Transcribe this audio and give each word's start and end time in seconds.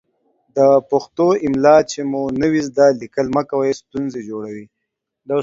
د 0.57 0.59
پښتو 0.89 1.27
املا 1.47 1.77
چې 1.91 1.99
مو 2.11 2.21
نه 2.41 2.47
وي 2.51 2.61
ذده، 2.67 2.87
ليکل 3.01 3.27
مه 3.35 3.43
کوئ 3.49 3.71
ستونزې 3.81 4.21
جوړوي. 4.29 4.65